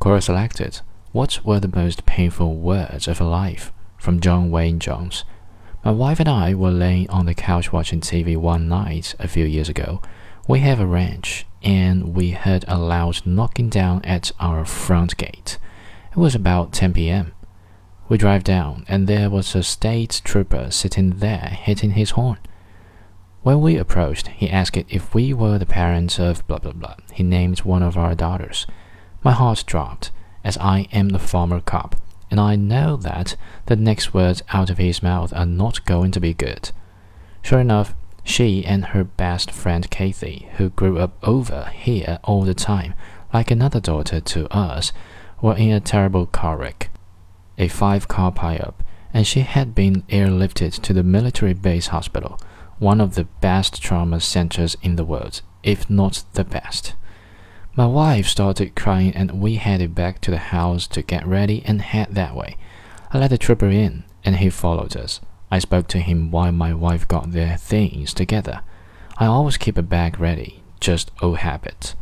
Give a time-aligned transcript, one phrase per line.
[0.00, 0.80] Quora selected
[1.12, 3.70] What were the most painful words of her life?
[3.98, 5.24] from John Wayne Jones.
[5.84, 9.44] My wife and I were laying on the couch watching TV one night a few
[9.44, 10.00] years ago.
[10.48, 15.58] We have a ranch, and we heard a loud knocking down at our front gate.
[16.12, 17.32] It was about 10 p.m.
[18.08, 22.38] We drive down, and there was a state trooper sitting there hitting his horn.
[23.42, 26.96] When we approached, he asked if we were the parents of blah blah blah.
[27.12, 28.66] He named one of our daughters.
[29.22, 30.10] My heart dropped,
[30.42, 31.96] as I am the former cop,
[32.30, 33.36] and I know that
[33.66, 36.70] the next words out of his mouth are not going to be good.
[37.42, 42.54] Sure enough, she and her best friend Kathy, who grew up over here all the
[42.54, 42.94] time,
[43.32, 44.92] like another daughter to us,
[45.42, 46.90] were in a terrible car wreck.
[47.58, 48.74] A five car pileup,
[49.12, 52.40] and she had been airlifted to the military base hospital,
[52.78, 56.94] one of the best trauma centers in the world, if not the best.
[57.76, 61.80] My wife started crying, and we headed back to the house to get ready and
[61.80, 62.56] head that way.
[63.12, 65.20] I let the trooper in, and he followed us.
[65.52, 68.62] I spoke to him while my wife got their things together.
[69.18, 71.94] I always keep a bag ready, just old habit.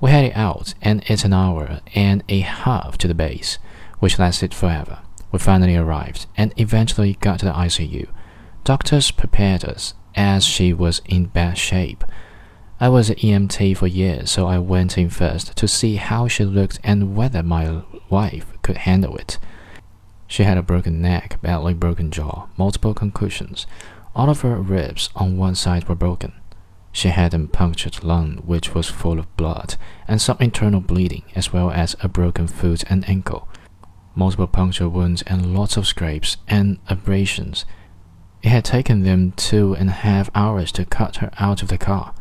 [0.00, 3.58] We headed out, and it's an hour and a half to the base,
[4.00, 4.98] which lasted forever.
[5.30, 8.08] We finally arrived, and eventually got to the ICU.
[8.64, 12.02] Doctors prepared us, as she was in bad shape.
[12.82, 16.46] I was an EMT for years, so I went in first to see how she
[16.46, 19.36] looked and whether my wife could handle it.
[20.26, 23.66] She had a broken neck, badly broken jaw, multiple concussions.
[24.16, 26.32] All of her ribs on one side were broken.
[26.90, 29.76] She had a punctured lung which was full of blood,
[30.08, 33.46] and some internal bleeding, as well as a broken foot and ankle,
[34.14, 37.66] multiple puncture wounds, and lots of scrapes and abrasions.
[38.42, 41.76] It had taken them two and a half hours to cut her out of the
[41.76, 42.14] car.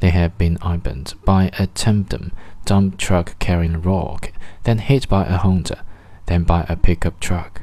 [0.00, 2.32] They had been opened by a tandem
[2.64, 4.32] dump truck carrying rock,
[4.64, 5.84] then hit by a Honda,
[6.26, 7.62] then by a pickup truck.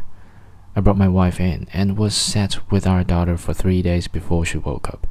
[0.76, 4.46] I brought my wife in and was sat with our daughter for three days before
[4.46, 5.06] she woke up.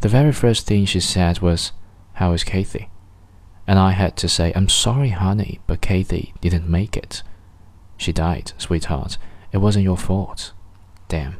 [0.00, 1.72] The very first thing she said was,
[2.14, 2.90] How is Kathy?
[3.66, 7.22] And I had to say, I'm sorry, honey, but Kathy didn't make it.
[7.96, 9.18] She died, sweetheart.
[9.52, 10.52] It wasn't your fault.
[11.08, 11.36] Damn.